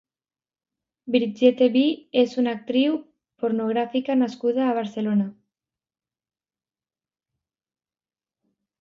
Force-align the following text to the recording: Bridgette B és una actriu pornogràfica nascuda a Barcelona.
Bridgette 1.15 1.67
B 1.75 1.83
és 2.21 2.33
una 2.45 2.55
actriu 2.59 2.97
pornogràfica 3.45 4.17
nascuda 4.25 4.67
a 4.67 4.73
Barcelona. 4.81 5.31